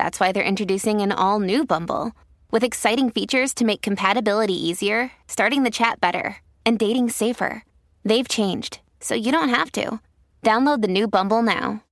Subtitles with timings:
[0.00, 2.12] that's why they're introducing an all new Bumble
[2.50, 7.64] with exciting features to make compatibility easier, starting the chat better, and dating safer.
[8.02, 10.00] They've changed, so you don't have to.
[10.42, 11.82] Download the new Bumble now.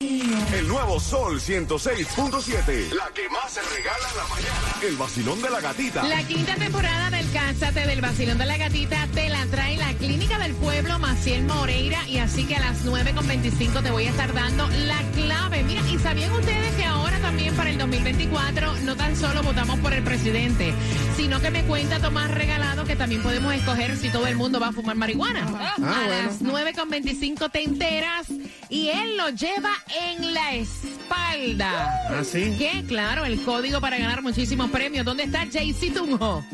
[0.00, 2.92] El nuevo Sol 106.7.
[2.92, 4.74] La que más se regala en la mañana.
[4.82, 6.02] El vacilón de la gatita.
[6.06, 10.38] La quinta temporada del Cásate del Vacilón de la Gatita te la trae la Clínica
[10.38, 14.66] del Pueblo Maciel Moreira y así que a las 9.25 te voy a estar dando
[14.68, 15.62] la clave.
[15.64, 19.92] Mira, ¿y sabían ustedes que ahora también para el 2024 no tan solo votamos por
[19.92, 20.72] el presidente,
[21.16, 24.68] sino que me cuenta Tomás Regalado que también podemos escoger si todo el mundo va
[24.68, 25.46] a fumar marihuana?
[25.76, 28.26] a las 9.25 te enteras
[28.70, 31.90] y él lo lleva en la espalda.
[32.08, 32.54] ¿Ah, sí?
[32.58, 32.84] ¿Qué?
[32.86, 35.04] Claro, el código para ganar muchísimos premios.
[35.04, 36.44] ¿Dónde está JC Tunjo?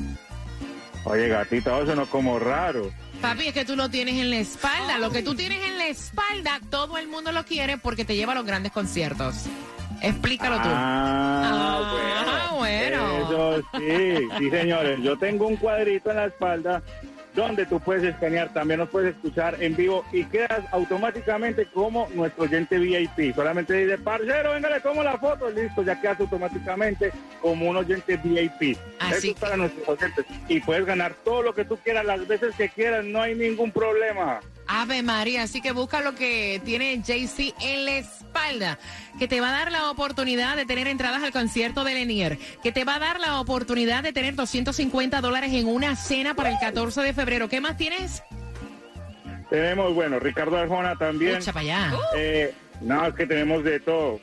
[1.05, 2.91] Oye, gatita, eso no es como raro.
[3.21, 4.99] Papi, es que tú lo tienes en la espalda.
[4.99, 8.33] Lo que tú tienes en la espalda, todo el mundo lo quiere porque te lleva
[8.33, 9.45] a los grandes conciertos.
[10.01, 10.69] Explícalo tú.
[10.71, 13.19] Ah, Ah, bueno.
[13.23, 15.01] Eso sí, sí, señores.
[15.03, 16.83] Yo tengo un cuadrito en la espalda
[17.35, 22.45] donde tú puedes escanear, también nos puedes escuchar en vivo y quedas automáticamente como nuestro
[22.45, 23.35] oyente VIP.
[23.35, 27.13] Solamente dice, parcero, venga, le tomo la foto, listo, ya quedas automáticamente
[27.43, 28.79] como un oyente VIP.
[29.01, 30.25] Así Eso es para nuestros oyentes.
[30.49, 33.73] Y puedes ganar todo lo que tú quieras, las veces que quieras, no hay ningún
[33.73, 34.41] problema.
[34.67, 38.79] Ave María, así que busca lo que tiene JC en la espalda,
[39.19, 42.73] que te va a dar la oportunidad de tener entradas al concierto de Lenier, que
[42.73, 46.59] te va a dar la oportunidad de tener 250 dólares en una cena para el
[46.59, 47.49] 14 de febrero.
[47.49, 48.23] ¿Qué más tienes?
[49.51, 51.37] Tenemos, bueno, Ricardo Arjona también.
[51.37, 51.93] Echa para allá.
[52.17, 54.21] Eh, no, es que tenemos de todo.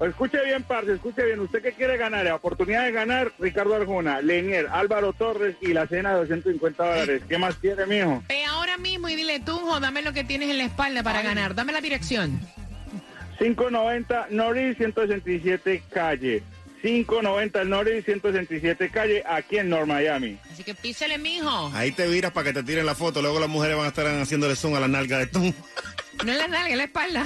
[0.00, 1.40] Escuche bien, parce, escuche bien.
[1.40, 2.24] ¿Usted qué quiere ganar?
[2.24, 7.22] La oportunidad de ganar, Ricardo Arjona, Lenier, Álvaro Torres y la cena de 250 dólares.
[7.28, 8.22] ¿Qué más quiere, mijo?
[8.74, 11.54] Ahora mismo y dile, Tunjo, dame lo que tienes en la espalda para ganar.
[11.54, 12.40] Dame la dirección.
[13.38, 16.42] 590 Norris 167 calle.
[16.82, 20.38] 590 Norris 167 calle, aquí en North Miami.
[20.52, 21.70] Así que písele, mijo.
[21.72, 23.22] Ahí te viras para que te tiren la foto.
[23.22, 25.54] Luego las mujeres van a estar haciéndole zoom a la nalga de tú.
[26.24, 27.24] No en la nalga, en la espalda.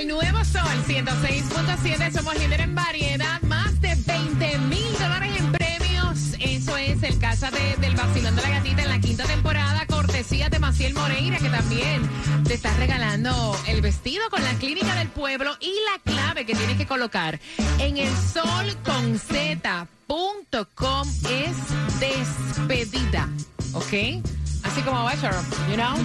[0.00, 6.18] El nuevo Sol 106.7 somos líder en variedad, más de 20 mil dólares en premios.
[6.40, 10.58] Eso es el Cásate del Vacilón de la Gatita en la quinta temporada, cortesía de
[10.58, 12.08] Maciel Moreira, que también
[12.44, 16.78] te está regalando el vestido con la clínica del pueblo y la clave que tienes
[16.78, 17.38] que colocar
[17.78, 19.20] en el sol con
[21.28, 23.28] es despedida,
[23.74, 24.39] ¿ok?
[24.62, 25.96] Así como Sharon, you know?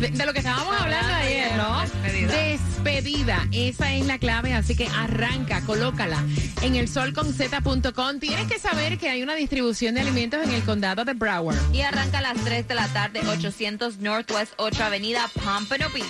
[0.00, 1.82] De, de lo que estábamos hablando ayer, ¿no?
[2.02, 3.48] Despedida.
[3.52, 6.22] Esa es la clave, así que arranca, colócala
[6.62, 8.18] en el solconz.com.
[8.20, 11.56] Tienes que saber que hay una distribución de alimentos en el condado de Broward.
[11.72, 16.06] Y arranca a las 3 de la tarde, 800 Northwest 8 Avenida Pompano Beach.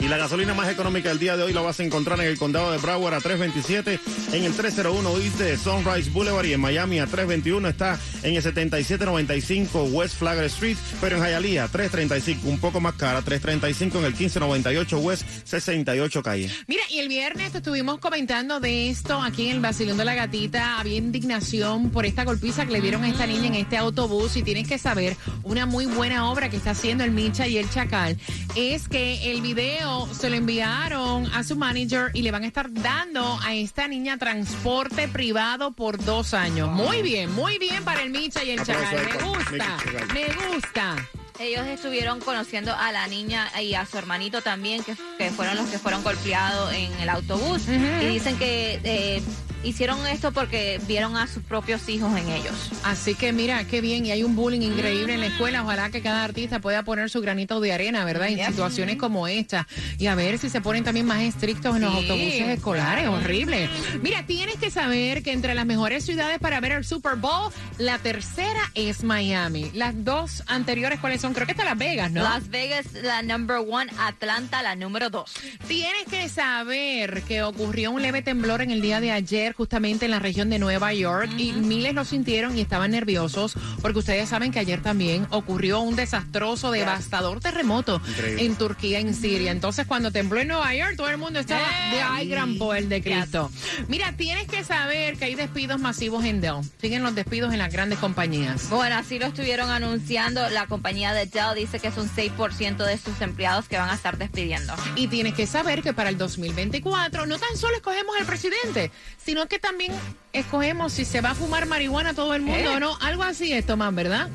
[0.00, 2.38] Y la gasolina más económica del día de hoy la vas a encontrar en el
[2.38, 3.98] condado de Broward a 327,
[4.32, 8.42] en el 301 East de Sunrise Boulevard y en Miami a 321 está en el
[8.42, 14.12] 7795 West Flagler Street, pero en Hialeah 335, un poco más cara, 335 en el
[14.12, 16.50] 1598 West 68 Calle.
[16.68, 20.78] Mira, y el viernes estuvimos comentando de esto aquí en el Basilón de la Gatita.
[20.78, 24.36] Había indignación por esta golpiza que le dieron a esta niña en este autobús.
[24.36, 27.68] Y tienes que saber, una muy buena obra que está haciendo el Micha y el
[27.68, 28.16] Chacal
[28.54, 32.72] es que el video se lo enviaron a su manager y le van a estar
[32.72, 36.68] dando a esta niña transporte privado por dos años.
[36.70, 39.06] Muy bien, muy bien para el Micha y el Chacal.
[39.06, 39.76] Me gusta,
[40.14, 40.96] me gusta.
[41.38, 45.66] Ellos estuvieron conociendo a la niña y a su hermanito también, que, que fueron los
[45.66, 47.62] que fueron golpeados en el autobús.
[47.68, 49.22] Y dicen que eh,
[49.64, 52.54] hicieron esto porque vieron a sus propios hijos en ellos.
[52.84, 55.62] Así que mira, qué bien, y hay un bullying increíble en la escuela.
[55.62, 58.28] Ojalá que cada artista pueda poner su granito de arena, ¿verdad?
[58.28, 59.66] En situaciones como esta.
[59.98, 63.08] Y a ver si se ponen también más estrictos en los Sí, autobuses escolares.
[63.08, 63.68] Horrible.
[64.02, 67.98] Mira, tienes que saber que entre las mejores ciudades para ver el Super Bowl, la
[67.98, 69.70] tercera es Miami.
[69.74, 71.34] Las dos anteriores, ¿cuáles son?
[71.34, 72.22] Creo que está Las Vegas, ¿no?
[72.22, 75.32] Las Vegas, la number one, Atlanta, la número dos.
[75.66, 80.10] Tienes que saber que ocurrió un leve temblor en el día de ayer, justamente en
[80.10, 84.52] la región de Nueva York, y miles lo sintieron y estaban nerviosos, porque ustedes saben
[84.52, 88.44] que ayer también ocurrió un desastroso, devastador terremoto Increíble.
[88.44, 89.52] en Turquía, en Siria.
[89.52, 93.02] Entonces, cuando tembló en Nueva York, todo el mundo estaba de ay, gran poder de
[93.02, 93.50] Cristo.
[93.88, 96.62] Mira, tienes que saber que hay despidos masivos en Dell.
[96.80, 98.68] Siguen los despidos en las grandes compañías.
[98.70, 100.48] Bueno, así lo estuvieron anunciando.
[100.50, 103.94] La compañía de Dell dice que es un 6% de sus empleados que van a
[103.94, 104.74] estar despidiendo.
[104.96, 109.37] Y tienes que saber que para el 2024 no tan solo escogemos al presidente, sino
[109.46, 109.92] que también
[110.32, 112.96] escogemos si se va a fumar marihuana todo el mundo o no.
[113.00, 114.28] Algo así es, Tomás, ¿verdad?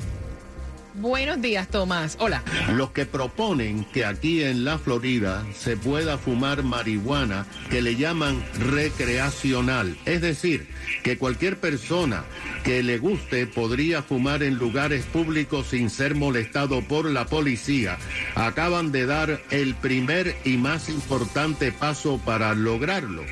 [0.96, 2.16] Buenos días, Tomás.
[2.20, 2.44] Hola.
[2.72, 8.40] Los que proponen que aquí en la Florida se pueda fumar marihuana que le llaman
[8.70, 10.68] recreacional, es decir,
[11.02, 12.22] que cualquier persona
[12.62, 17.98] que le guste podría fumar en lugares públicos sin ser molestado por la policía,
[18.36, 23.24] acaban de dar el primer y más importante paso para lograrlo.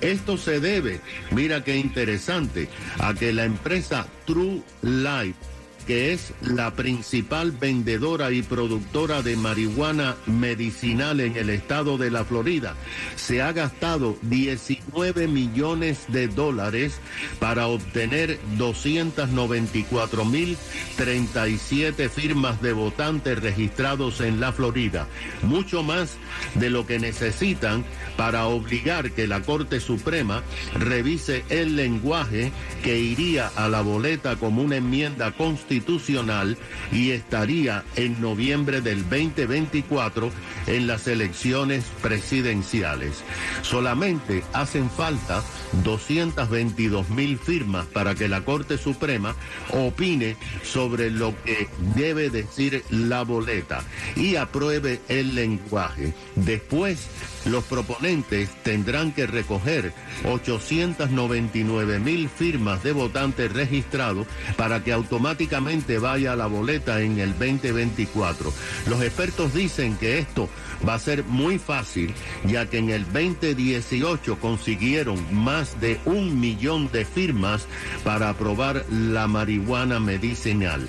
[0.00, 5.49] Esto se debe, mira qué interesante, a que la empresa True Life
[5.90, 12.24] que es la principal vendedora y productora de marihuana medicinal en el estado de la
[12.24, 12.76] Florida,
[13.16, 17.00] se ha gastado 19 millones de dólares
[17.40, 20.56] para obtener 294 mil
[20.96, 25.08] 37 firmas de votantes registrados en la Florida,
[25.42, 26.18] mucho más
[26.54, 27.84] de lo que necesitan
[28.16, 30.44] para obligar que la Corte Suprema
[30.78, 32.52] revise el lenguaje
[32.84, 36.56] que iría a la boleta como una enmienda constitucional constitucional
[36.92, 40.30] y estaría en noviembre del 2024
[40.66, 43.22] en las elecciones presidenciales.
[43.62, 45.42] Solamente hacen falta
[45.84, 49.34] 222 mil firmas para que la Corte Suprema
[49.70, 53.82] opine sobre lo que debe decir la boleta
[54.16, 56.14] y apruebe el lenguaje.
[56.36, 57.08] Después,
[57.46, 59.92] los proponentes tendrán que recoger
[60.24, 68.52] 899 mil firmas de votantes registrados para que automáticamente vaya la boleta en el 2024.
[68.88, 70.48] Los expertos dicen que esto
[70.86, 72.14] va a ser muy fácil,
[72.46, 77.66] ya que en el 2018 consiguieron más de un millón de firmas
[78.04, 80.88] para aprobar la marihuana medicinal.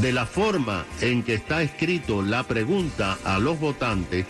[0.00, 4.26] De la forma en que está escrito la pregunta a los votantes,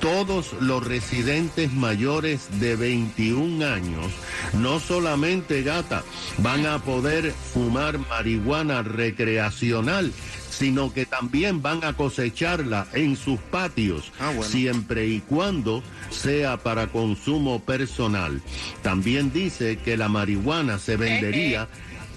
[0.00, 4.12] todos los residentes mayores de 21 años,
[4.54, 6.02] no solamente gata,
[6.38, 10.12] van a poder fumar marihuana recreacional,
[10.50, 14.12] sino que también van a cosecharla en sus patios,
[14.42, 18.40] siempre y cuando sea para consumo personal.
[18.82, 21.68] También dice que la marihuana se vendería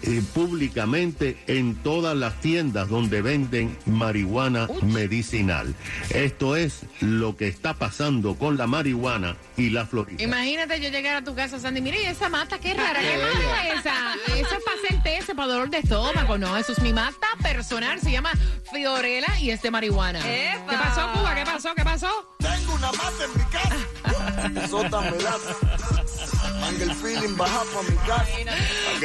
[0.03, 5.75] eh, públicamente en todas las tiendas donde venden marihuana medicinal.
[6.09, 10.21] Esto es lo que está pasando con la marihuana y la Florida.
[10.23, 13.67] Imagínate yo llegar a tu casa, Sandy, mira, y esa mata, qué rara, ¿qué mata
[13.67, 14.15] es esa?
[14.35, 14.79] Eso es para
[15.17, 18.31] ese para dolor de estómago, no, eso es mi mata personal, se llama
[18.71, 20.21] Fiorella y es de marihuana.
[20.21, 21.35] ¿Qué pasó, Cuba?
[21.35, 21.75] ¿Qué pasó?
[21.75, 22.09] ¿Qué pasó?
[22.39, 24.67] Tengo una mata en mi casa.
[24.69, 26.38] Sota melata.
[26.59, 28.25] Manga el feeling, baja para mi casa.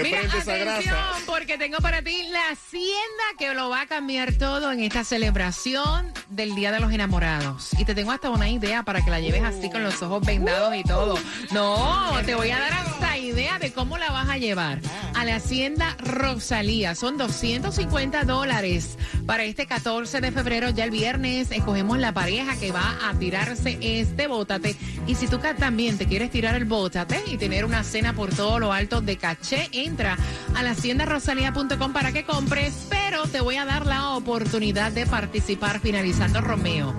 [0.02, 0.96] Mira, atención,
[1.26, 6.12] porque tengo para ti la hacienda que lo va a cambiar todo en esta celebración
[6.28, 7.70] del Día de los Enamorados.
[7.78, 10.74] Y te tengo hasta una idea para que la lleves así con los ojos vendados
[10.74, 11.18] y todo.
[11.52, 14.80] No, te voy a dar hasta idea de cómo la vas a llevar
[15.14, 16.94] a la hacienda Rosalía.
[16.94, 20.70] Son 250 dólares para este 14 de febrero.
[20.70, 24.76] Ya el viernes escogemos la pareja que va a tirarse este bótate.
[25.06, 28.58] Y si tú también te quieres tirar el bótate y tener una cena por todo
[28.58, 30.16] lo alto de caché, entra
[30.54, 32.86] a la haciendarosalía.com para que compres.
[32.88, 36.94] Pero te voy a dar la oportunidad de participar finalizando Romeo.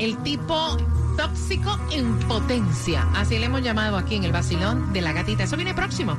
[0.00, 0.76] El tipo
[1.16, 3.06] tóxico en potencia.
[3.14, 5.44] Así le hemos llamado aquí en el vacilón de la gatita.
[5.44, 6.16] Eso viene próximo.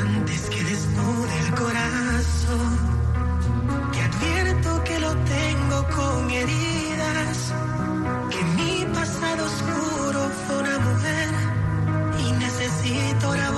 [0.00, 2.78] Antes que desnude el corazón,
[3.92, 7.54] te advierto que lo tengo con heridas,
[13.32, 13.53] necesito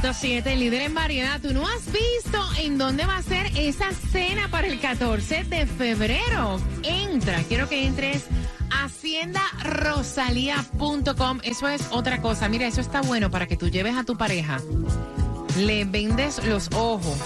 [0.00, 1.40] 96.7, líder en variedad.
[1.40, 5.66] ¿Tú no has visto en dónde va a ser esa cena para el 14 de
[5.66, 6.60] febrero?
[6.82, 8.24] Entra, quiero que entres
[8.70, 11.38] haciendarosalía.com.
[11.44, 12.48] Eso es otra cosa.
[12.48, 14.60] Mira, eso está bueno para que tú lleves a tu pareja.
[15.58, 17.20] Le vendes los ojos.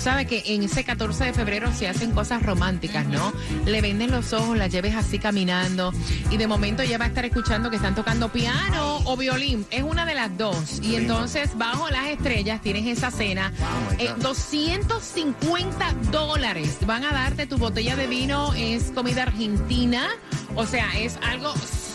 [0.00, 3.34] Sabe que en ese 14 de febrero se hacen cosas románticas, ¿no?
[3.66, 5.92] Le venden los ojos, la lleves así caminando
[6.30, 9.66] y de momento ya va a estar escuchando que están tocando piano o violín.
[9.70, 10.80] Es una de las dos.
[10.82, 13.52] Y entonces bajo las estrellas tienes esa cena.
[13.98, 14.22] Eh, God.
[14.22, 16.78] 250 dólares.
[16.86, 18.54] Van a darte tu botella de vino.
[18.54, 20.08] Es comida argentina.
[20.54, 21.52] O sea, es algo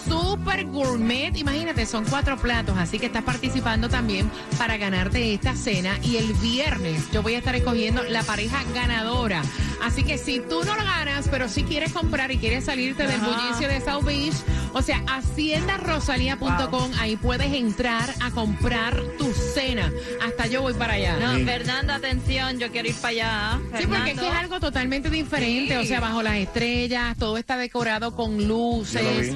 [0.08, 1.36] súper gourmet.
[1.38, 2.78] Imagínate, son cuatro platos.
[2.78, 5.98] Así que estás participando también para ganarte esta cena.
[6.04, 9.42] Y el viernes yo voy a estar escogiendo la pareja ganadora.
[9.84, 13.20] Así que si tú no lo ganas, pero si quieres comprar y quieres salirte del
[13.22, 14.34] bullicio de South Beach,
[14.74, 19.92] o sea, haciendarosalía.com, ahí puedes entrar a comprar tu cena.
[20.26, 21.18] Hasta yo voy para allá.
[21.18, 21.46] No, Sí.
[21.46, 23.60] Fernando, atención, yo quiero ir para allá.
[23.78, 25.80] Sí, porque es que es algo totalmente diferente, Sí.
[25.80, 29.36] o sea, bajo las estrellas, todo está decorado con Yo lo luces.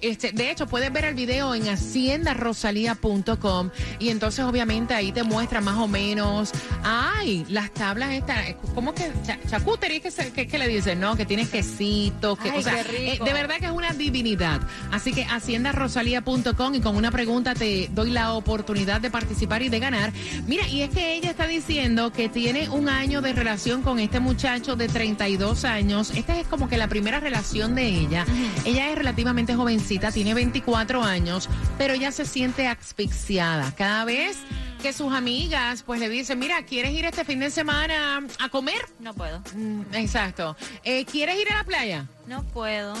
[0.00, 5.60] Este, de hecho, puedes ver el video en haciendarosalía.com y entonces obviamente ahí te muestra
[5.60, 6.50] más o menos,
[6.82, 9.10] ay, las tablas estas, ¿cómo que?
[9.26, 11.16] Cha- Charcuterie, que, que, que le dicen, ¿no?
[11.16, 13.24] Que tienes quesitos, que, Ay, o sea, qué rico.
[13.24, 14.60] eh, de verdad que es una divinidad.
[14.90, 19.78] Así que haciendarosalía.com y con una pregunta te doy la oportunidad de participar y de
[19.80, 20.12] ganar.
[20.46, 24.20] Mira, y es que ella está diciendo que tiene un año de relación con este
[24.20, 26.12] muchacho de 32 años.
[26.14, 28.24] Esta es como que la primera relación de ella.
[28.64, 33.74] Ella es relativamente jovencita, tiene 24 años, pero ella se siente asfixiada.
[33.74, 34.38] Cada vez
[34.82, 38.80] que sus amigas pues le dicen, mira, ¿quieres ir este fin de semana a comer?
[39.00, 39.42] No puedo.
[39.54, 40.56] Mm, exacto.
[40.84, 42.06] Eh, ¿Quieres ir a la playa?
[42.26, 42.94] No puedo.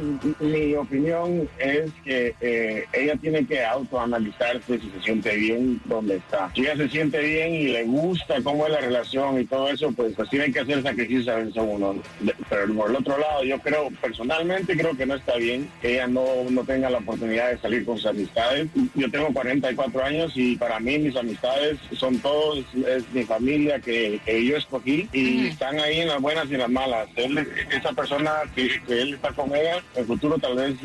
[0.51, 6.51] mi opinión es que eh, ella tiene que autoanalizarse si se siente bien donde está.
[6.55, 9.91] Si ella se siente bien y le gusta cómo es la relación y todo eso,
[9.91, 11.95] pues, pues tienen que hacer sacrificios a veces uno.
[12.49, 16.07] Pero por el otro lado, yo creo, personalmente creo que no está bien que ella
[16.07, 18.67] no, no tenga la oportunidad de salir con sus amistades.
[18.95, 24.19] Yo tengo 44 años y para mí mis amistades son todos, es mi familia que,
[24.25, 27.07] que yo escogí y están ahí en las buenas y en las malas.
[27.15, 30.76] Él, esa persona que, que él está con ella, el futuro tal vez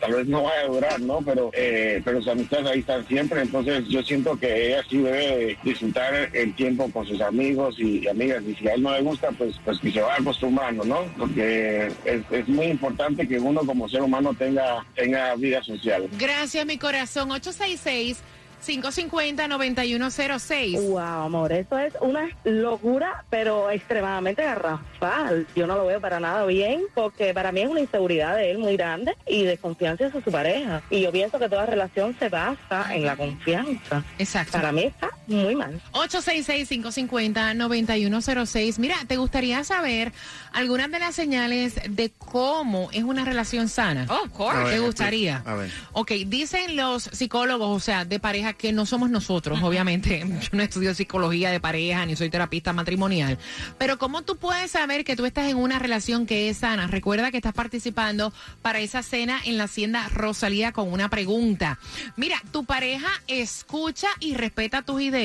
[0.00, 1.22] tal vez no vaya a durar, ¿no?
[1.22, 5.18] Pero eh, pero sus amistades ahí están siempre, entonces yo siento que ella sí debe
[5.18, 8.92] de disfrutar el tiempo con sus amigos y, y amigas, y si a él no
[8.92, 11.04] le gusta, pues pues que se vaya acostumbrando, ¿no?
[11.18, 16.08] Porque es, es muy importante que uno como ser humano tenga, tenga vida social.
[16.18, 17.30] Gracias, mi corazón.
[17.30, 18.22] 866
[18.66, 20.88] 550-9106.
[20.88, 25.46] Wow, amor, eso es una locura, pero extremadamente garrafal.
[25.54, 28.58] Yo no lo veo para nada bien, porque para mí es una inseguridad de él
[28.58, 30.82] muy grande y desconfianza hacia su pareja.
[30.90, 34.04] Y yo pienso que toda relación se basa en la confianza.
[34.18, 34.52] Exacto.
[34.52, 35.80] Para mí está muy mal.
[35.92, 38.78] 866-550-9106.
[38.78, 40.12] Mira, ¿te gustaría saber
[40.52, 44.06] algunas de las señales de cómo es una relación sana?
[44.08, 44.64] Oh, of course.
[44.64, 45.42] Ver, ¿Te gustaría?
[45.44, 45.70] A ver.
[45.92, 50.20] Ok, dicen los psicólogos, o sea, de pareja, que no somos nosotros, obviamente.
[50.42, 53.38] Yo no estudio psicología de pareja, ni soy terapista matrimonial.
[53.78, 56.86] Pero ¿cómo tú puedes saber que tú estás en una relación que es sana?
[56.86, 61.78] Recuerda que estás participando para esa cena en la Hacienda Rosalía con una pregunta.
[62.16, 65.16] Mira, tu pareja escucha y respeta tus ideas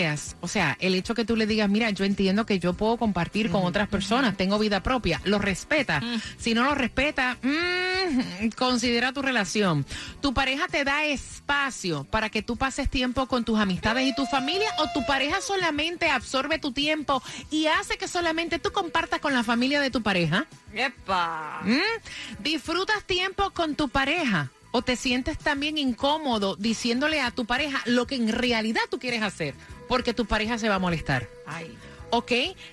[0.41, 3.50] o sea, el hecho que tú le digas, mira, yo entiendo que yo puedo compartir
[3.50, 6.02] con otras personas, tengo vida propia, lo respeta.
[6.38, 9.86] Si no lo respeta, mm, considera tu relación.
[10.22, 14.26] ¿Tu pareja te da espacio para que tú pases tiempo con tus amistades y tu
[14.26, 19.34] familia o tu pareja solamente absorbe tu tiempo y hace que solamente tú compartas con
[19.34, 20.47] la familia de tu pareja?
[20.74, 21.62] ¡Epa!
[21.63, 22.39] ¿Mm?
[22.39, 24.50] ¿Disfrutas tiempo con tu pareja?
[24.71, 29.21] ¿O te sientes también incómodo diciéndole a tu pareja lo que en realidad tú quieres
[29.21, 29.54] hacer?
[29.89, 31.28] Porque tu pareja se va a molestar.
[31.45, 31.78] Ay.
[32.12, 32.32] ¿Ok?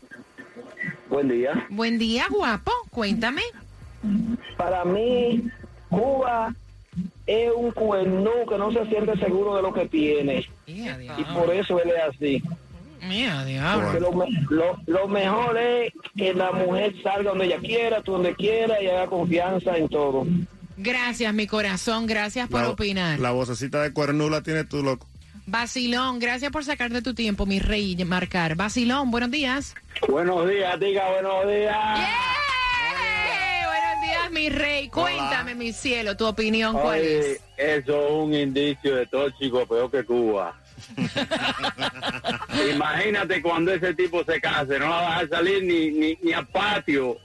[1.09, 1.67] Buen día.
[1.71, 2.73] Buen día, guapo.
[2.91, 3.43] Cuéntame.
[4.57, 5.45] Para mí,
[5.89, 6.55] Cuba
[7.27, 10.47] es un cuernú que no se siente seguro de lo que tiene.
[10.67, 12.43] Mira, Y por eso él es así.
[13.07, 13.85] Diablo.
[13.85, 18.13] Porque lo, me- lo- lo mejor es que la mujer salga donde ella quiera, tú
[18.13, 20.27] donde quiera y haga confianza en todo.
[20.77, 22.07] Gracias, mi corazón.
[22.07, 23.21] Gracias por la, opinar.
[23.21, 25.07] la vocecita de cuernula tiene tu loco.
[25.47, 28.55] Basilón, gracias por sacar de tu tiempo, mi rey, y marcar.
[28.57, 29.75] Basilón, buenos días.
[30.09, 31.77] Buenos días, diga buenos días.
[33.67, 34.89] Buenos días, mi rey.
[34.89, 37.41] Cuéntame, mi cielo, tu opinión, ¿cuál es?
[37.59, 40.59] eso es un indicio de todo chico peor que Cuba.
[42.75, 46.33] Imagínate cuando ese tipo se case, no la va a dejar salir ni, ni, ni
[46.33, 47.19] al patio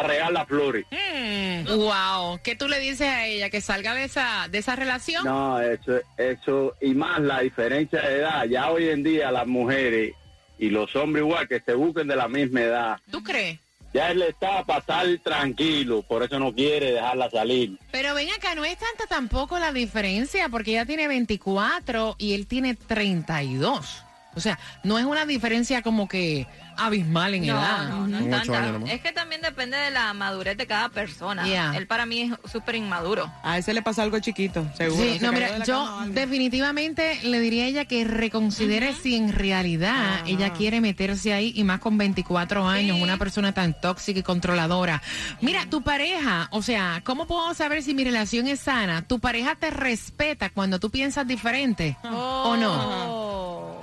[0.00, 0.86] a regar las flores.
[0.90, 2.38] Mm, wow.
[2.42, 3.50] ¿Qué tú le dices a ella?
[3.50, 5.24] ¿Que salga de esa, de esa relación?
[5.24, 8.44] No, eso, eso, y más la diferencia de edad.
[8.44, 10.14] Ya hoy en día las mujeres
[10.58, 12.98] y los hombres igual que se busquen de la misma edad.
[13.10, 13.58] ¿Tú crees?
[13.92, 17.78] Ya él está para estar tranquilo, por eso no quiere dejarla salir.
[17.92, 22.48] Pero ven acá, no es tanta tampoco la diferencia, porque ella tiene 24 y él
[22.48, 24.02] tiene 32.
[24.36, 27.88] O sea, no es una diferencia como que abismal en No, edad.
[27.88, 28.92] no, no es Con ocho tanta.
[28.92, 31.44] Es que también depende de la madurez de cada persona.
[31.44, 31.76] Yeah.
[31.76, 33.30] Él para mí es súper inmaduro.
[33.44, 35.02] A ese le pasa algo chiquito, seguro.
[35.02, 39.32] Sí, Se no, mira, de yo definitivamente le diría a ella que reconsidere si en
[39.32, 44.22] realidad ella quiere meterse ahí y más con 24 años, una persona tan tóxica y
[44.22, 45.00] controladora.
[45.40, 49.02] Mira, tu pareja, o sea, ¿cómo puedo saber si mi relación es sana?
[49.06, 53.73] ¿Tu pareja te respeta cuando tú piensas diferente o no?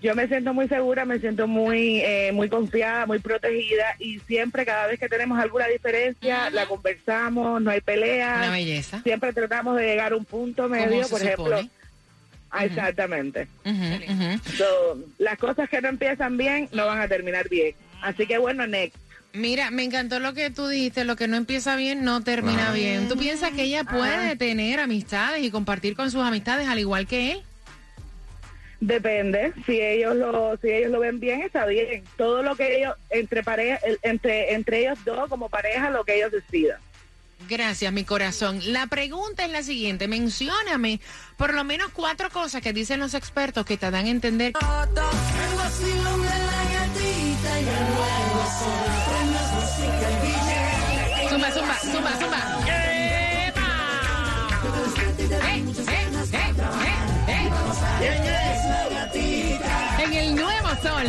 [0.00, 4.64] Yo me siento muy segura, me siento muy eh, muy confiada, muy protegida y siempre
[4.64, 8.36] cada vez que tenemos alguna diferencia la conversamos, no hay pelea.
[8.38, 9.02] Una belleza.
[9.02, 11.60] Siempre tratamos de llegar a un punto medio, se por ejemplo.
[12.60, 13.48] Exactamente.
[14.56, 17.74] So, las cosas que no empiezan bien no van a terminar bien.
[18.00, 18.96] Así que bueno, next.
[19.32, 23.08] Mira, me encantó lo que tú dijiste, lo que no empieza bien no termina bien.
[23.08, 27.32] ¿Tú piensas que ella puede tener amistades y compartir con sus amistades al igual que
[27.32, 27.42] él?
[28.80, 32.04] Depende, si ellos lo si ellos lo ven bien está bien.
[32.16, 36.30] Todo lo que ellos entre pareja entre entre ellos dos como pareja lo que ellos
[36.30, 36.78] decidan.
[37.48, 38.60] Gracias, mi corazón.
[38.72, 40.08] La pregunta es la siguiente.
[40.08, 41.00] Mencióname
[41.36, 44.52] por lo menos cuatro cosas que dicen los expertos que te dan a entender.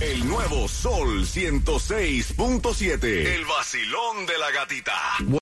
[0.00, 3.04] El nuevo Sol 106.7.
[3.04, 4.94] El vacilón de la gatita.